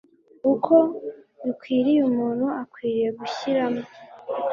uko 0.51 0.75
bikwiriye 1.43 2.01
Umuntu 2.09 2.45
akwiriye 2.63 3.09
gushyiramo 3.19 3.81